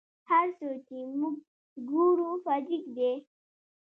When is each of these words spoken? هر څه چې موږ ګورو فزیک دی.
هر 0.29 0.47
څه 0.57 0.67
چې 0.87 0.97
موږ 1.19 1.35
ګورو 1.89 2.29
فزیک 2.43 2.83
دی. 2.97 3.11